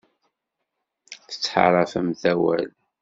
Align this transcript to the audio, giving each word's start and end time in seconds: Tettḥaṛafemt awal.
Tettḥaṛafemt 1.29 2.23
awal. 2.31 2.69